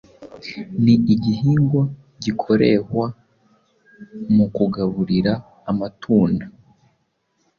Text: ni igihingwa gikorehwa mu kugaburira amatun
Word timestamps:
ni 0.83 0.95
igihingwa 1.13 1.83
gikorehwa 2.23 3.05
mu 4.35 4.45
kugaburira 4.55 5.33
amatun 5.71 6.31